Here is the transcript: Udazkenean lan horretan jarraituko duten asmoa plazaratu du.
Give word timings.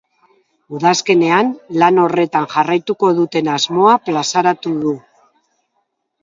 Udazkenean 0.77 1.51
lan 1.83 1.99
horretan 2.03 2.47
jarraituko 2.53 3.11
duten 3.19 3.53
asmoa 3.57 3.95
plazaratu 4.09 4.75
du. 4.87 4.97